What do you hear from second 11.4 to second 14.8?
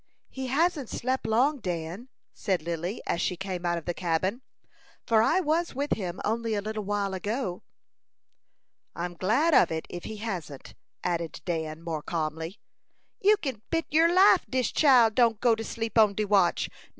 Dan, more calmly. "You kin bet yer life dis